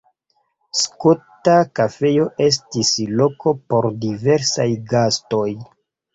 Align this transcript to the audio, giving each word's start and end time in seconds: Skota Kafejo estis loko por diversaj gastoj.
Skota 0.77 1.53
Kafejo 1.79 2.25
estis 2.47 2.91
loko 3.21 3.55
por 3.75 3.89
diversaj 4.07 4.69
gastoj. 4.97 5.47